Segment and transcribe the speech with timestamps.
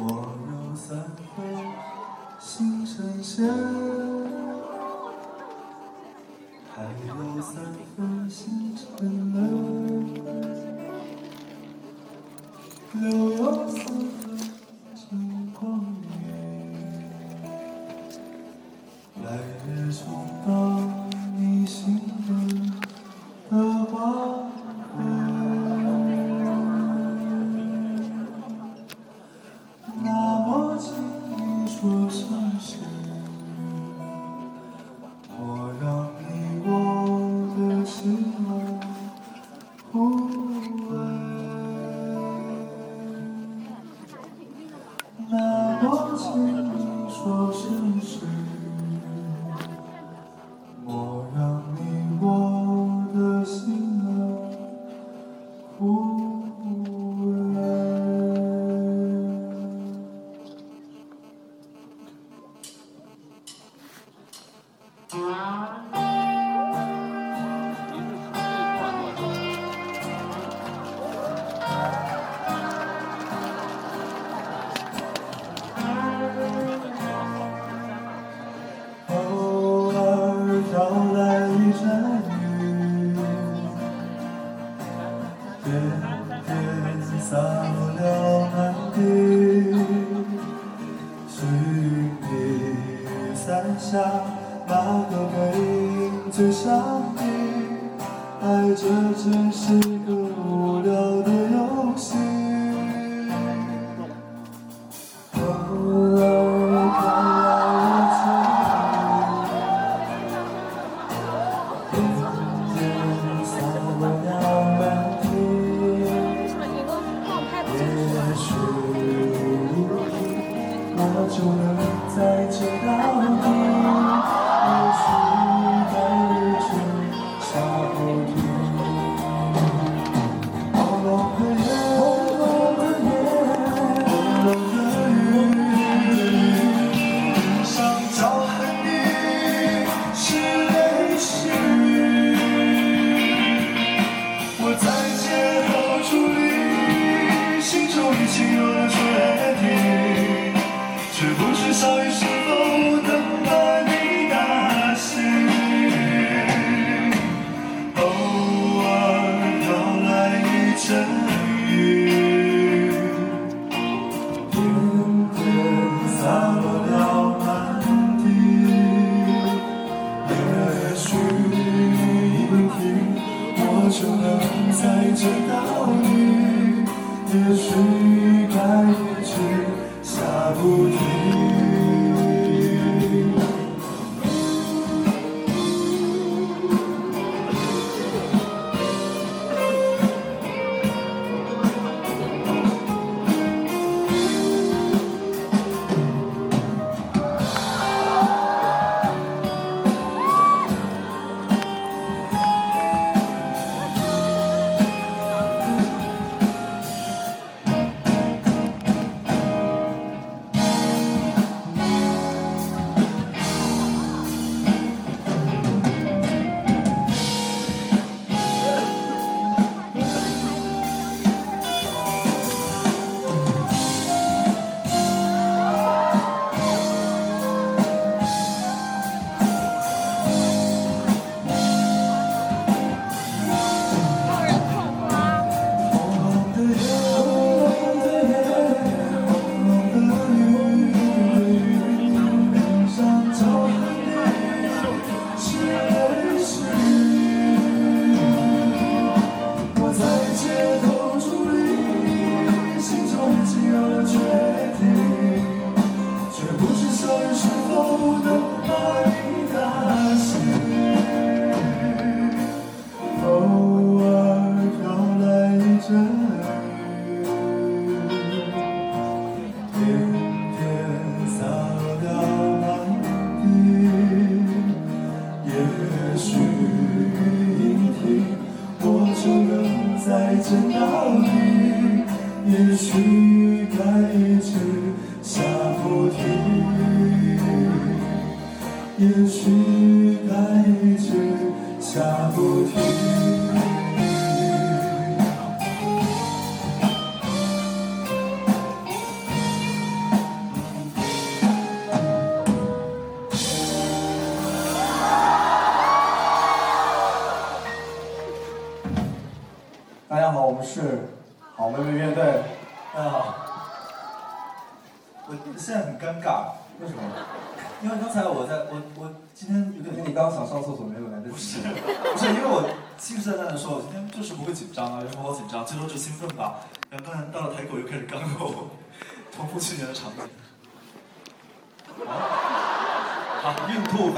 [0.00, 0.04] 我
[0.46, 0.86] 有三
[1.34, 1.36] 分
[2.38, 3.44] 星辰线，
[6.72, 7.52] 还有三
[7.96, 8.86] 分星辰
[9.34, 9.36] 泪，
[12.94, 14.07] 留有三。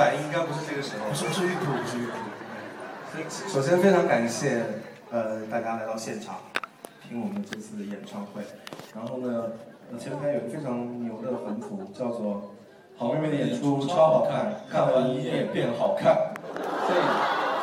[0.01, 2.09] 反应应该不是这个时候，是不是不是预？
[3.53, 4.65] 首先非常感谢，
[5.11, 6.37] 呃，大家来到现场
[7.07, 8.41] 听我们这次的演唱会。
[8.95, 9.53] 然后呢，
[9.99, 12.55] 前排有个非常牛的横幅，叫做
[12.97, 16.17] “好妹妹的演出超好看，看完你也变好看。”
[16.89, 16.97] 对，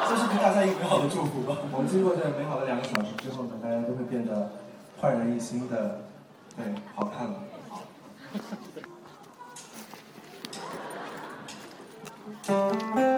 [0.08, 1.58] 这是给大家一个美好的祝福吧。
[1.72, 4.52] 我们经过这美好的两个小时之后呢，大家都会变得
[5.02, 6.02] 焕然一新的，
[6.56, 6.64] 对，
[6.94, 7.82] 好看了，好。
[12.36, 13.17] Thank you.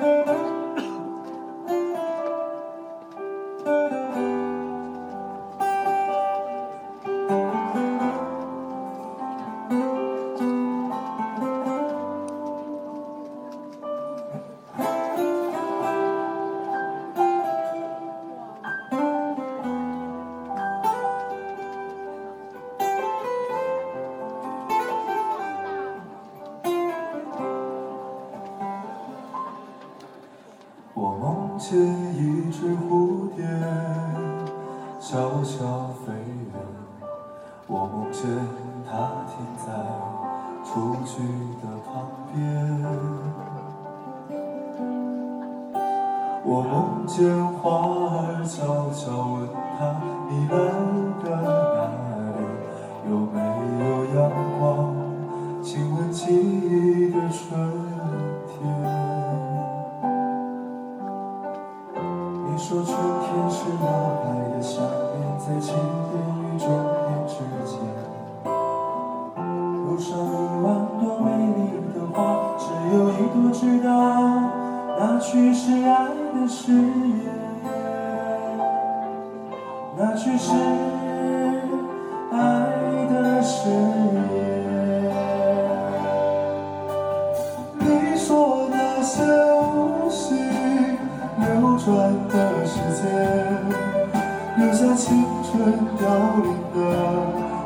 [94.60, 96.06] 留下青春凋
[96.44, 96.78] 零的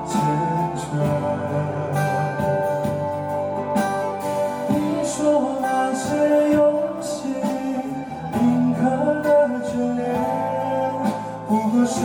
[0.06, 0.14] 缱
[0.78, 0.86] 绻。
[4.70, 4.74] 你
[5.04, 6.06] 说那些
[6.54, 6.62] 用
[7.02, 7.34] 心
[8.40, 8.80] 铭刻
[9.24, 9.28] 的
[9.66, 10.02] 眷恋，
[11.48, 11.96] 不过是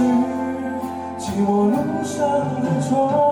[1.18, 2.16] 寂寞路上
[2.62, 3.27] 的错。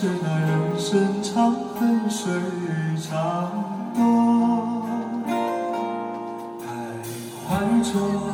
[0.00, 2.30] 是那人生长恨水
[3.02, 3.50] 长
[3.96, 4.80] 东
[6.60, 6.62] 徘
[7.44, 8.27] 徊中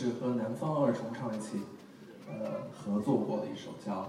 [0.00, 1.60] 是和南方二重唱一起，
[2.26, 4.02] 呃，合作过的一首叫《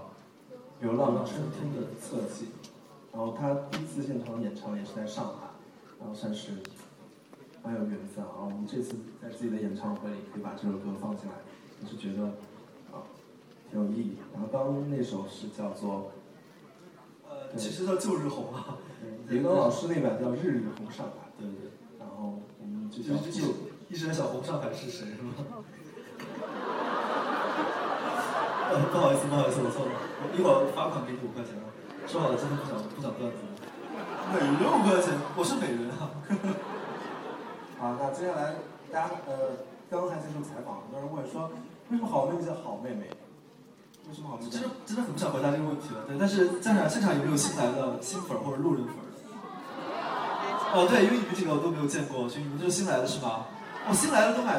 [0.80, 2.46] 流浪到春天的侧记》，
[3.12, 5.50] 然后他第一次现场演唱也是在上海，
[6.00, 6.52] 然后算是
[7.62, 8.40] 蛮有缘分啊。
[8.44, 11.32] 我们这次在自己的演唱会里可以把这首歌放进来，
[11.82, 12.24] 我是觉得
[12.90, 13.04] 啊
[13.70, 14.16] 挺有意义。
[14.32, 16.10] 然后刚刚那首是叫做，
[17.28, 18.78] 呃，其实叫旧日红啊。
[19.28, 21.70] 林东老师那版叫《日日红上海》，对对。
[21.98, 23.54] 然后我们就就就
[23.90, 25.34] 一直在想红上海是谁是吗？
[28.72, 29.92] 呃，不好意思，不好意思，我错了。
[29.92, 31.68] 我一会儿罚款给你五块钱啊。
[32.08, 33.44] 说好了，真的不讲不讲段子。
[34.32, 36.08] 每人五块钱，我是每人啊。
[37.76, 38.56] 好，那接下来
[38.88, 39.60] 大家呃
[39.92, 41.52] 刚才接受采访，很多人问说，
[41.92, 43.12] 为什么好妹妹叫好妹妹？
[44.08, 44.50] 为什么好妹妹？
[44.50, 46.16] 真的真的很不想回答这个问题了，对。
[46.16, 48.96] 但是现场现场有没有新来的新粉或者路人粉？
[50.72, 53.44] 哦，对，因为你们几个我都没有见过，所以你们就是新来的是吗？
[53.84, 54.56] 哦，新来的都买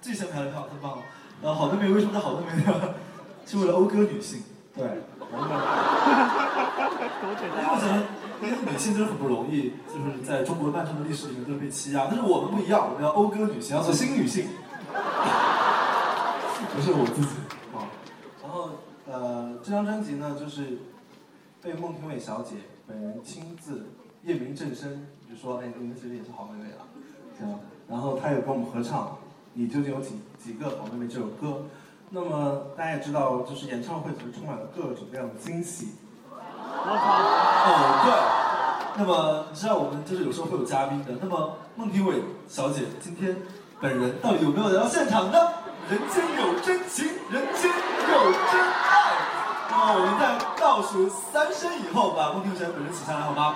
[0.00, 1.02] 最先排的票，太棒了。
[1.42, 2.94] 呃，好妹妹为什么叫好妹妹呢？
[3.46, 4.42] 是为了讴歌女性。
[4.74, 4.84] 对。
[5.26, 5.42] 因为
[7.22, 7.42] 我觉
[7.88, 8.04] 得，
[8.42, 12.06] 因为女性真的很不容易，就是在中国漫长的历史里面都是被欺压。
[12.06, 14.46] 但是我们不一样，我们要讴歌女性，要做新女性。
[16.74, 17.28] 不是我自己。
[17.74, 17.88] 啊。
[18.42, 18.70] 然后，
[19.10, 20.78] 呃，这张专辑呢，就是
[21.62, 23.86] 被孟庭苇小姐本人亲自
[24.24, 25.06] 验明正身。
[25.28, 26.86] 就说哎，你们其实也是好妹妹了，
[27.36, 27.58] 行。
[27.88, 29.06] 然后她也跟我们合唱
[29.54, 31.64] 《你究竟有几几个好妹妹》这首歌。
[32.10, 35.94] 那么大家也知道，就是演唱会总是充满了各种各样的惊喜。
[36.30, 38.12] 哦，对。
[38.98, 41.12] 那么你知道我们就是有时候会有嘉宾的。
[41.20, 43.36] 那么孟庭苇小姐今天
[43.80, 45.36] 本人到底有没有来到现场呢？
[45.90, 49.12] 人间有真情，人间有真爱。
[49.70, 53.54] 那么我们在倒数三声以后，把孟庭苇小姐本人请上来，好吗？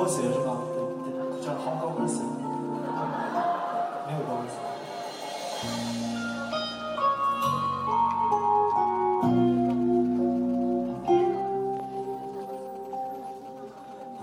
[0.00, 0.56] 高鞋是吗？
[0.72, 0.80] 对
[1.12, 2.22] 对，叫好高跟鞋，
[4.06, 4.56] 没有高跟鞋。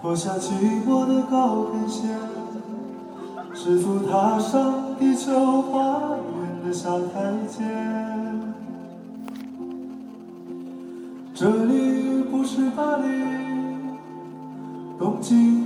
[0.02, 0.50] 脱下寂
[0.84, 2.08] 寞的高跟鞋，
[3.54, 6.00] 是否踏上地球花
[6.40, 7.64] 园的小台阶？
[11.36, 13.06] 这里不是巴黎，
[14.98, 15.57] 东京。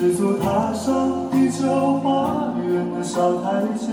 [0.00, 3.88] 是足踏上地球花园的小台阶。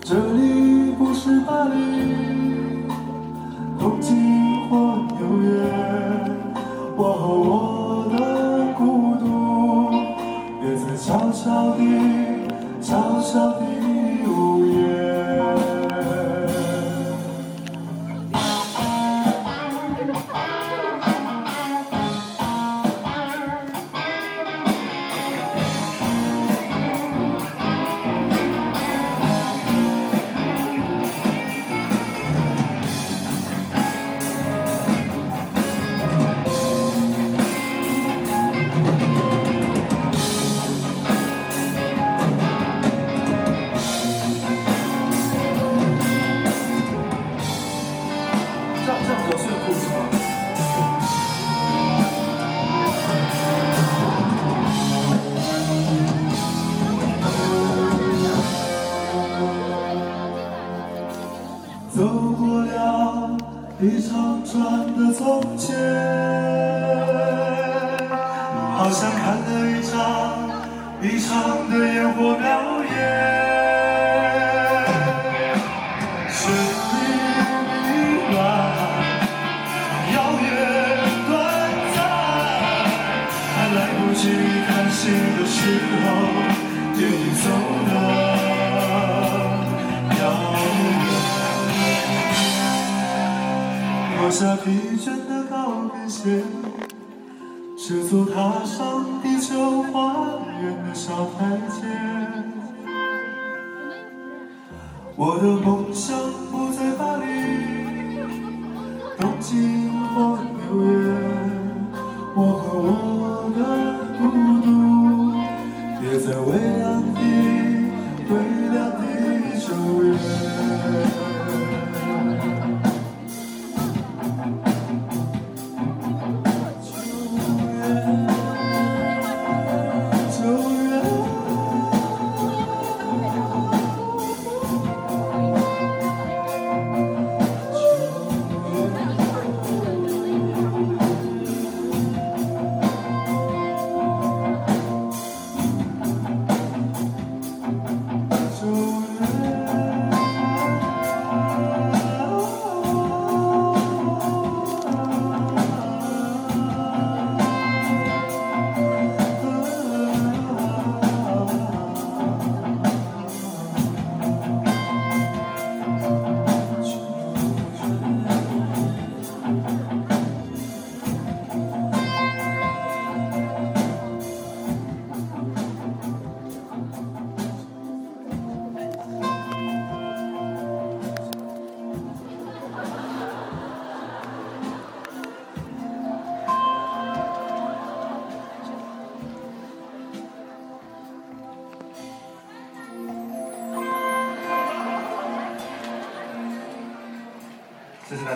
[0.00, 2.88] 这里不是巴黎、
[3.78, 5.60] 东京或纽约，
[6.96, 9.92] 我和我的孤独
[10.64, 12.17] 也在悄悄地。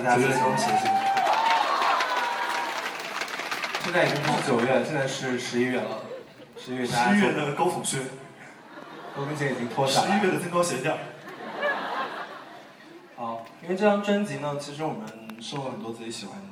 [0.02, 0.90] 大家，谢谢谢谢。
[3.84, 6.00] 现在已经不是九月，现在是十一月了。
[6.58, 7.98] 十一月，大家十一月的高筒靴，
[9.16, 10.12] 高跟鞋已经脱十下十一。
[10.22, 10.96] 月的增高鞋垫。
[13.14, 16.48] 好，因为这张专辑呢，其实我们收了很多自己喜欢的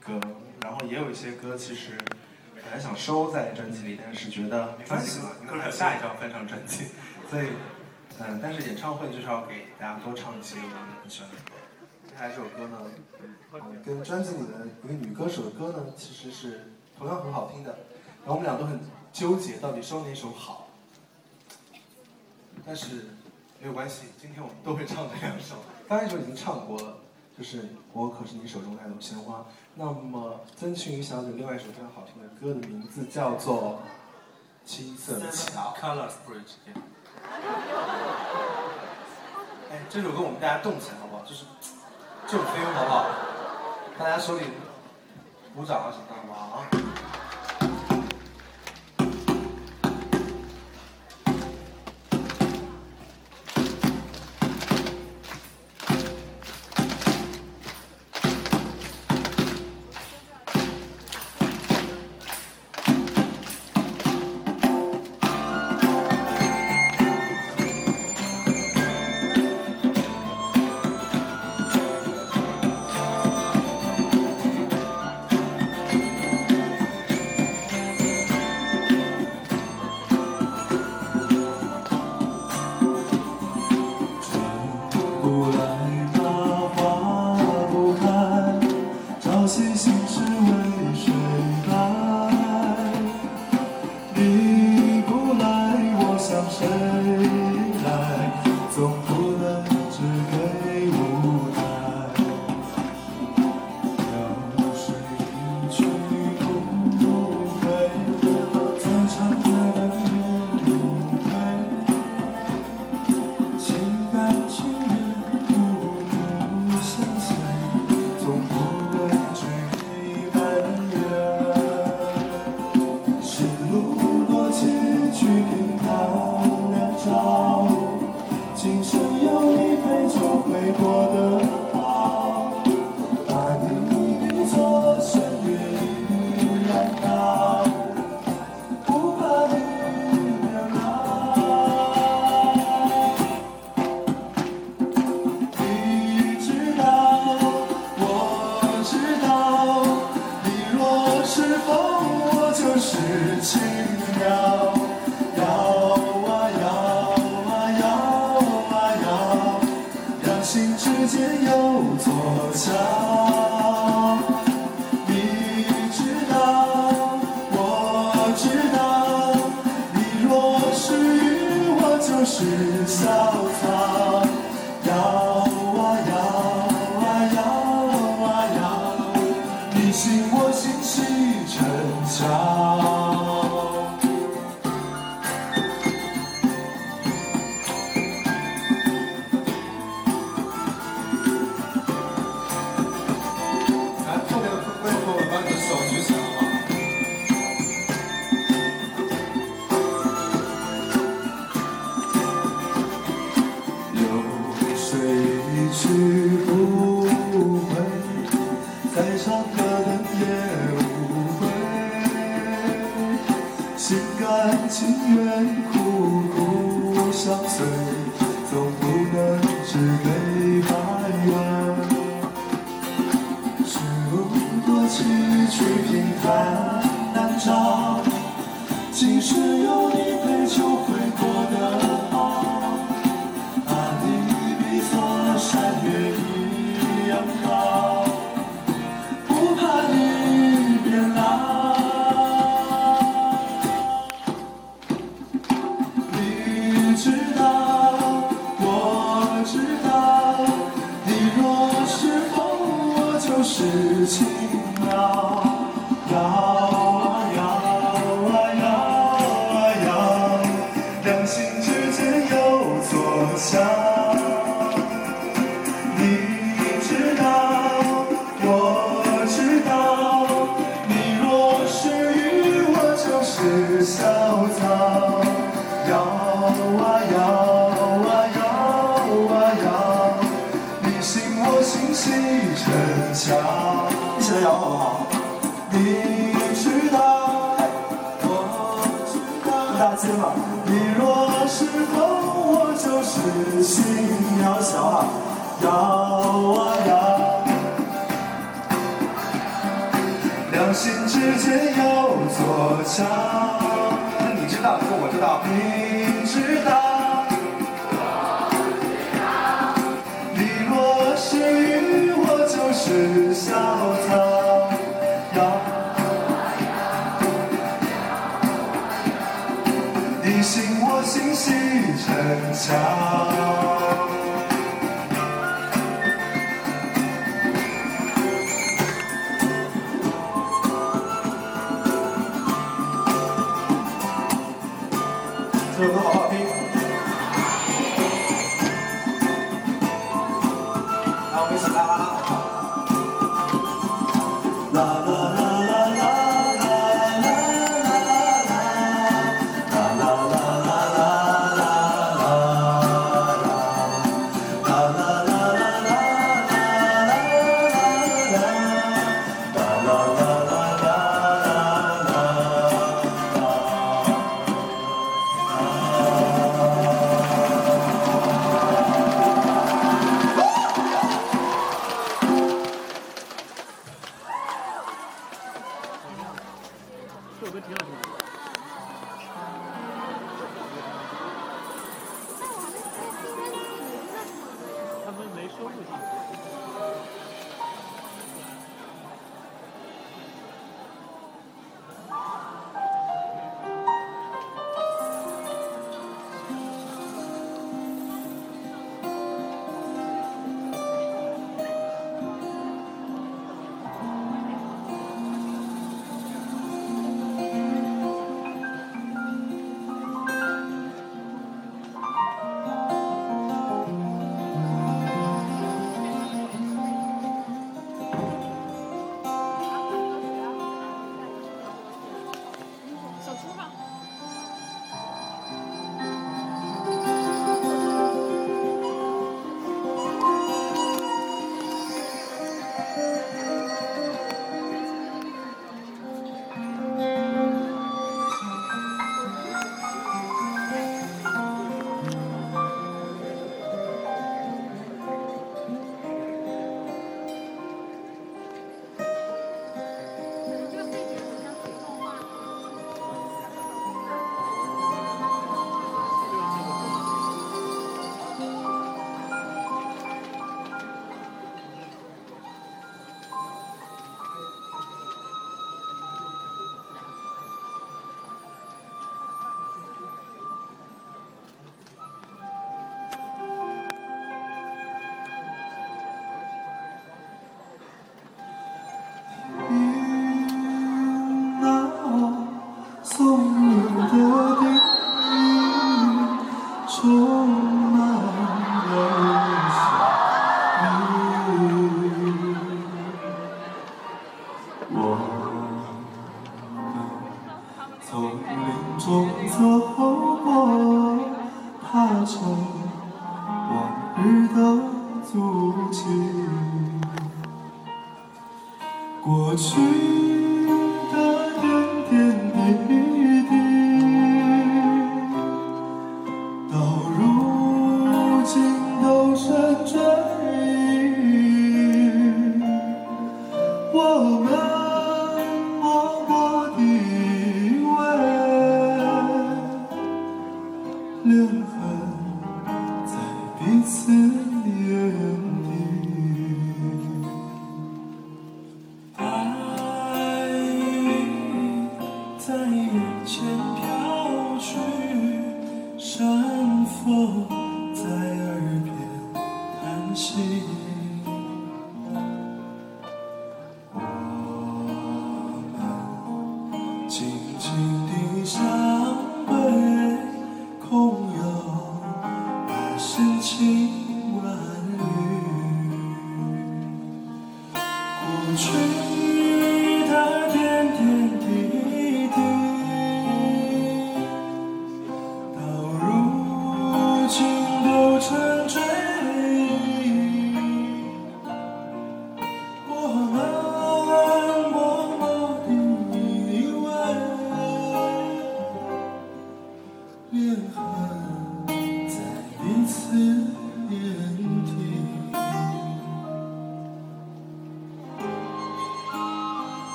[0.00, 0.18] 歌，
[0.62, 1.98] 然后也有一些歌其实
[2.54, 6.86] 本来想收在专辑里，但是觉得没关系嘛，因为还有下一张翻唱专辑，
[7.30, 7.48] 所以
[8.18, 10.70] 嗯，但是演唱会就是要给大家多唱一些我们
[11.02, 11.52] 很喜欢的歌。
[12.18, 12.78] 这首歌呢，
[13.52, 17.76] 嗯，跟专辑里的一个女歌手的歌呢，其实是同样很好听的，
[18.24, 18.80] 然后我们俩都很
[19.12, 20.68] 纠结到底收哪首好。
[22.64, 23.06] 但是
[23.60, 25.56] 没有关系，今天我们都会唱这两首。
[25.88, 26.98] 刚才一首已经唱过了，
[27.36, 29.40] 就是《我可是你手中那朵鲜花》。
[29.74, 33.80] 那么曾庆瑜小姐另外一首非常好听的歌的名字叫做
[34.70, 35.74] 《青色的桥》。
[35.80, 36.54] Colors Bridge，
[39.70, 41.24] 哎，这首歌我们大家动起来好不好？
[41.24, 41.44] 就是
[42.28, 43.06] 就飞好不好？
[43.98, 44.42] 大家手里
[45.54, 46.81] 鼓掌啊什么的好不好啊？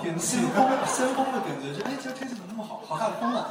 [0.00, 3.48] 天气，先锋先锋的感觉，就哎，今天天气怎么那么好，好大的风啊！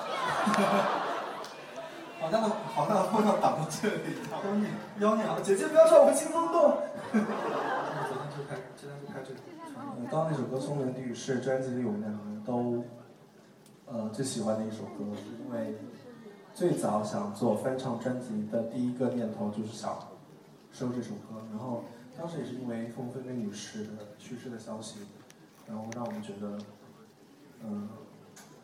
[2.22, 4.70] 好大的好大的风要挡到这里，妖孽
[5.00, 5.38] 妖孽啊！
[5.44, 6.78] 姐姐不要闯我心中洞。
[7.12, 7.26] 昨天
[8.36, 9.40] 就开，今天就开这个。
[9.98, 12.84] 呃刚刚那首歌《松林地语》是专辑里我们两个人都
[13.86, 15.04] 呃最喜欢的一首歌，
[15.44, 15.76] 因为
[16.54, 19.98] 最早想做翻唱专辑的第一个念头就是想
[20.72, 21.84] 收这首歌，然后
[22.18, 25.00] 当时也是因为凤飞飞女士的去世的消息，
[25.68, 26.58] 然后让我们觉得，
[27.64, 27.90] 嗯、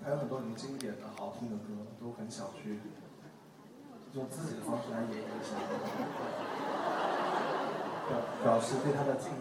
[0.03, 1.63] 还有很多很经典的好听的歌，
[1.99, 2.79] 都很想去
[4.13, 5.55] 用自己的方式来演绎一下，
[8.07, 9.35] 表表示对他的敬意。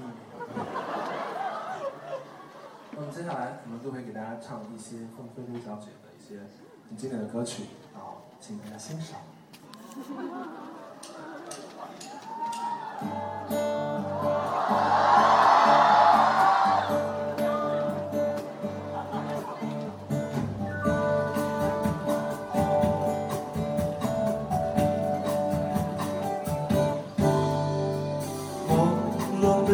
[2.93, 6.41] 那么接下来我们就会给大家唱一些凤飞飞小姐的一些
[6.89, 9.21] 很经典的歌曲，然后请大家欣赏。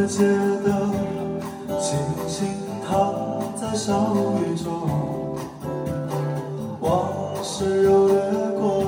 [0.09, 0.23] 街
[0.65, 0.93] 灯
[1.81, 1.99] 静
[2.29, 2.47] 静
[2.87, 4.73] 躺在小雨中
[6.79, 7.11] 往
[7.43, 8.15] 事又掠
[8.57, 8.85] 过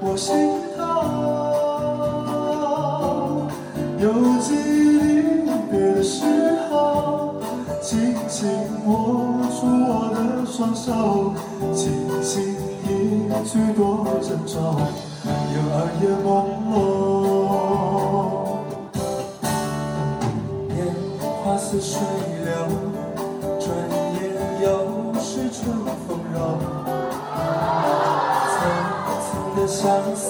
[0.00, 0.34] 我心
[0.74, 0.80] 头。
[3.98, 4.10] 犹
[4.40, 6.24] 记离别的时
[6.70, 7.34] 候
[7.82, 8.48] 轻轻
[8.86, 8.90] 握
[9.50, 11.34] 住我的双手
[11.74, 12.42] 轻轻
[12.84, 14.56] 一句多珍重
[15.52, 16.26] 游儿也朦
[16.72, 17.41] 胧。
[21.72, 22.02] 似水
[22.44, 22.52] 流，
[23.58, 23.64] 转
[24.20, 24.20] 眼
[24.60, 24.64] 又
[25.18, 25.60] 是春
[26.06, 26.36] 风柔。
[28.52, 28.60] 层
[29.24, 29.80] 层的相
[30.14, 30.20] 思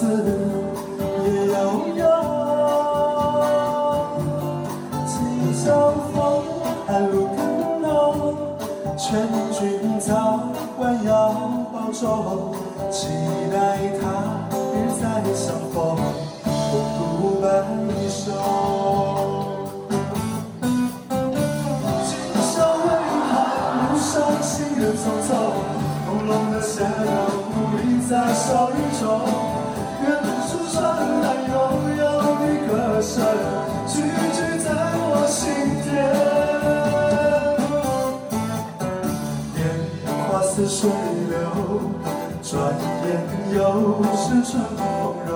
[1.24, 1.54] 也悠
[1.96, 2.00] 悠，
[5.04, 6.14] 今宵风
[6.86, 7.36] 寒露更
[7.82, 7.90] 浓，
[8.96, 10.44] 劝君早
[10.78, 11.10] 晚要
[11.72, 12.54] 保重，
[12.88, 13.08] 期
[13.52, 14.02] 待他
[14.72, 15.02] 日再
[15.34, 15.98] 相逢，
[16.44, 17.42] 共度
[18.00, 18.81] 一首。
[28.14, 29.24] 那小雨中，
[30.04, 30.06] 远
[30.46, 30.84] 处传
[31.22, 31.54] 来悠
[31.96, 32.00] 悠
[32.36, 33.24] 的歌声，
[33.88, 33.94] 句
[34.34, 34.68] 句在
[35.00, 35.40] 我心
[35.82, 35.88] 田。
[39.56, 39.58] 年
[40.28, 40.78] 华似水
[41.30, 41.40] 流，
[42.42, 42.52] 转
[43.06, 43.08] 眼
[43.54, 43.56] 又
[44.14, 44.80] 是春风
[45.26, 45.32] 柔。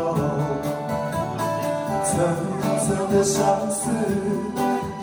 [2.05, 2.13] 层
[2.85, 3.89] 层的相思，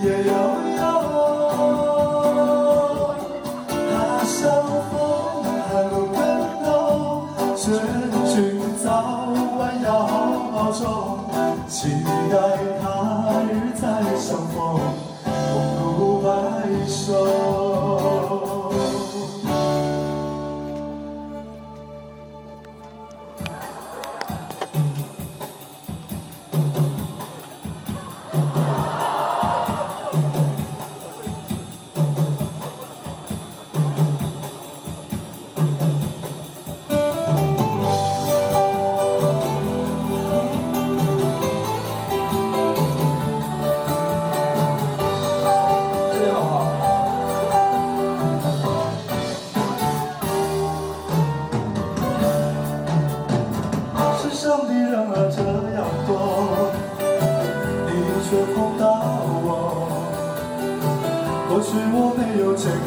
[0.04, 0.63] 也有。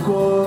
[0.07, 0.45] school.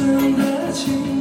[0.00, 1.19] 生的情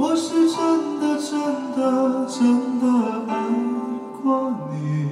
[0.00, 1.40] 我是真的真
[1.74, 2.86] 的真的
[3.26, 3.34] 爱
[4.22, 5.10] 过你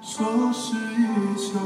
[0.00, 1.58] 说是依旧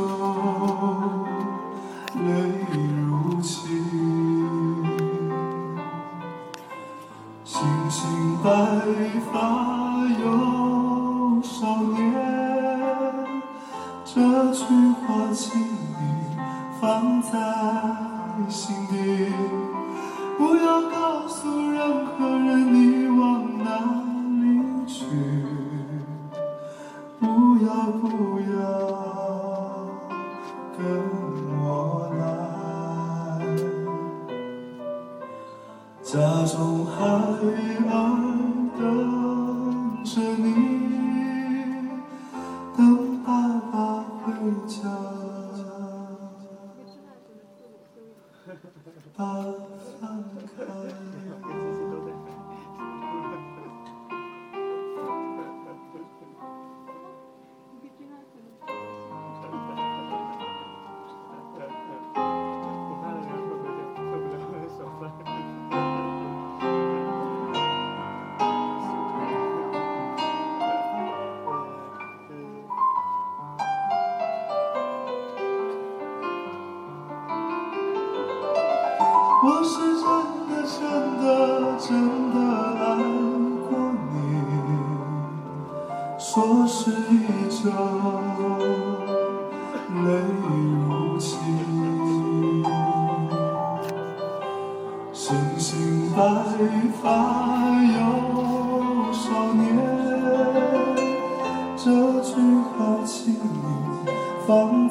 [104.47, 104.82] for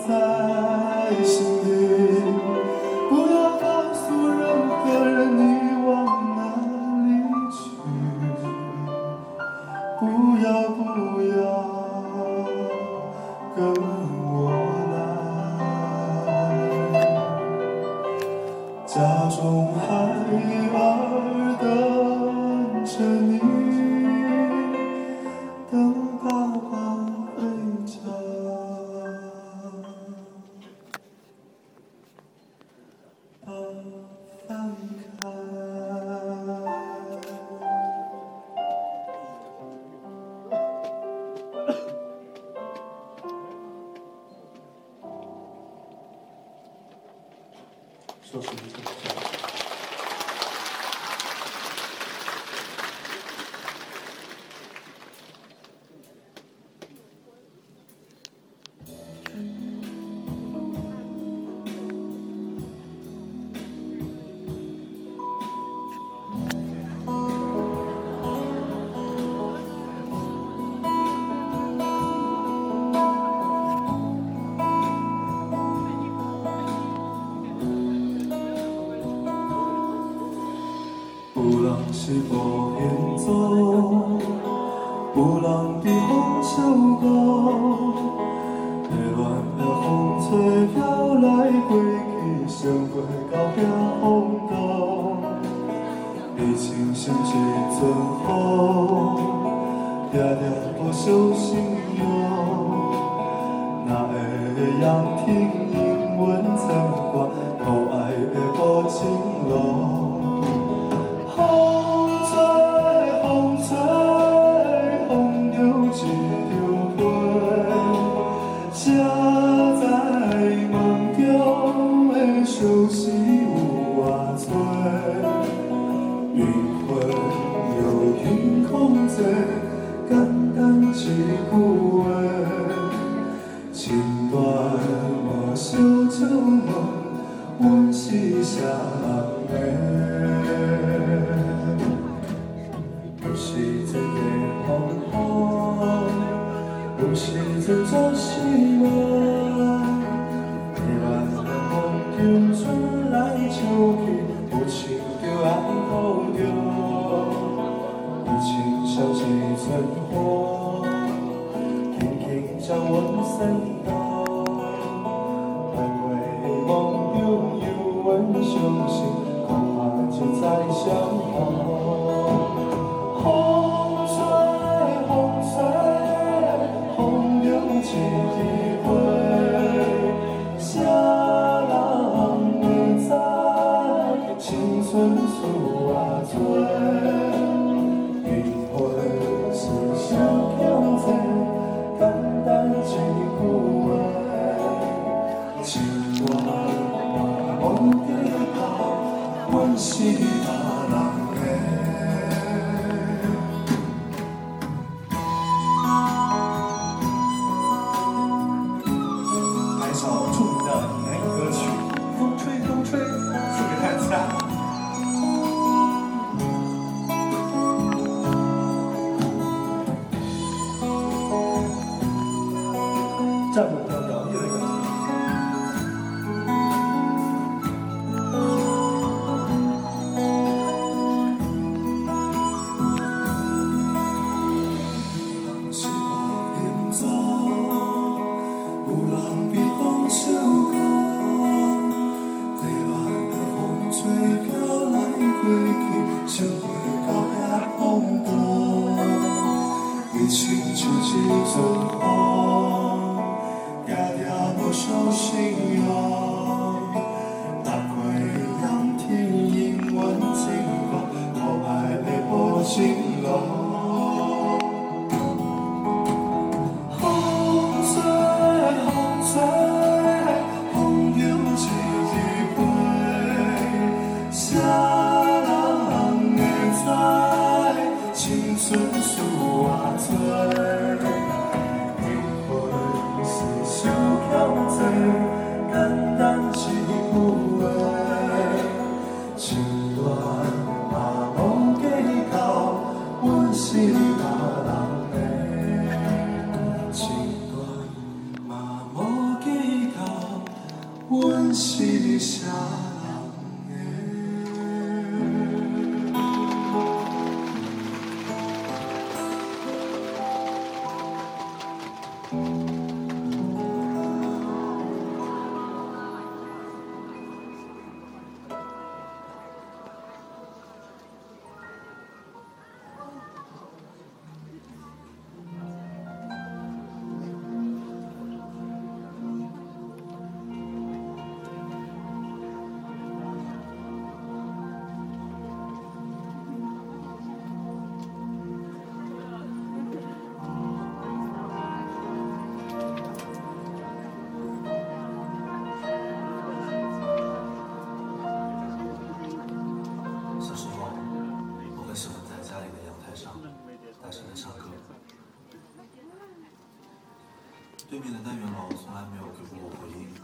[357.92, 360.16] 对面的单元楼从来没有给过我回应，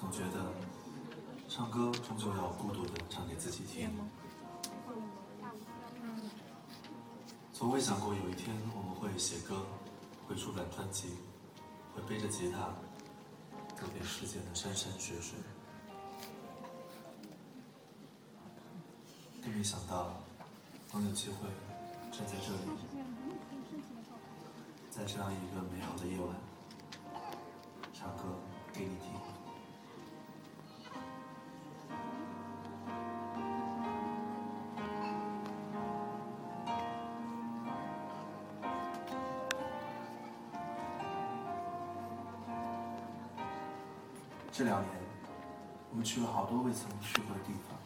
[0.00, 0.52] 总觉得
[1.48, 3.88] 唱歌终究要孤独的唱给自己听。
[7.52, 9.64] 从未想过有一天我们会写歌，
[10.26, 11.10] 会出版专辑，
[11.94, 12.74] 会背着吉他
[13.80, 15.38] 走遍世界的山山水水，
[19.40, 20.20] 更没想到
[20.92, 21.46] 能有机会
[22.10, 22.91] 站在这里。
[25.04, 26.28] 在这样一个美好的夜晚
[27.92, 28.38] 唱歌
[28.72, 29.10] 给你听。
[44.52, 44.88] 这两年
[45.90, 47.76] 我们去了好多未曾去过的地方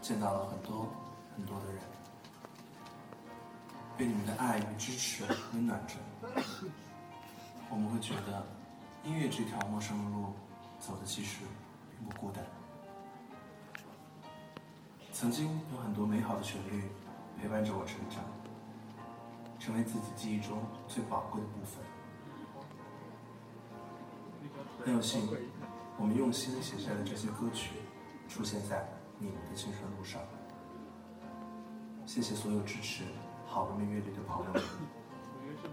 [0.00, 0.88] 见到了很多
[1.36, 1.95] 很多的人。
[3.96, 5.24] 被你们的爱与支持
[5.54, 5.94] 温暖着。
[7.70, 8.46] 我们会觉得，
[9.04, 10.32] 音乐这条陌生的路，
[10.78, 11.38] 走的其实
[11.98, 12.44] 并不孤单。
[15.12, 16.82] 曾经有很多美好的旋律
[17.40, 18.22] 陪伴着我成长，
[19.58, 21.82] 成为自己记忆中最宝贵的部分。
[24.84, 25.26] 很有幸，
[25.98, 27.70] 我们用心写下的这些歌曲，
[28.28, 28.86] 出现在
[29.18, 30.20] 你们的青春路上。
[32.04, 33.02] 谢谢所有支持
[33.56, 34.62] 好的音乐队的朋友们，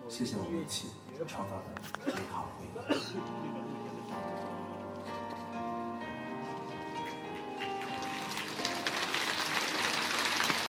[0.08, 0.88] 谢谢我们一起
[1.28, 1.64] 创造的
[2.06, 3.73] 美好回忆。